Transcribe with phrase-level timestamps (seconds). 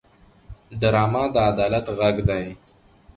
[0.79, 2.45] ډرامه د عدالت غږ دی